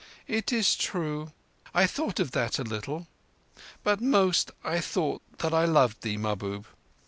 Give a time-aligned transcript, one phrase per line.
[0.25, 1.31] "It is true.
[1.75, 3.05] I thought of that a little,
[3.83, 6.65] but most I thought that I loved thee, Mahbub.